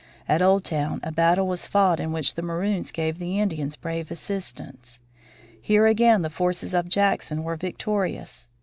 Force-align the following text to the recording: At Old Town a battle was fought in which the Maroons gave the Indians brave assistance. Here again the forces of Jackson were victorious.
At 0.27 0.41
Old 0.41 0.63
Town 0.63 0.99
a 1.03 1.11
battle 1.11 1.45
was 1.47 1.67
fought 1.67 1.99
in 1.99 2.11
which 2.11 2.33
the 2.33 2.41
Maroons 2.41 2.91
gave 2.91 3.19
the 3.19 3.39
Indians 3.39 3.75
brave 3.75 4.09
assistance. 4.09 4.99
Here 5.61 5.85
again 5.85 6.23
the 6.23 6.31
forces 6.31 6.73
of 6.73 6.89
Jackson 6.89 7.43
were 7.43 7.55
victorious. 7.55 8.49